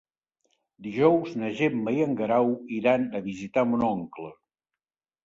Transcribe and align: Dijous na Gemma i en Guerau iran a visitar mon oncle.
Dijous 0.85 1.35
na 1.41 1.49
Gemma 1.59 1.93
i 1.97 2.01
en 2.05 2.15
Guerau 2.21 2.49
iran 2.79 3.05
a 3.21 3.21
visitar 3.29 3.65
mon 3.73 3.85
oncle. 3.89 4.31